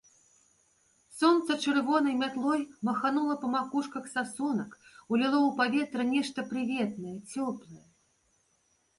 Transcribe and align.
Сонца 1.17 1.55
чырвонай 1.65 2.15
мятлой 2.21 2.61
маханула 2.87 3.35
па 3.43 3.47
макушках 3.55 4.07
сасонак, 4.13 4.71
уліло 5.15 5.39
ў 5.43 5.49
паветра 5.59 6.03
нешта 6.15 6.39
прыветнае, 6.55 7.13
цёплае. 7.35 7.83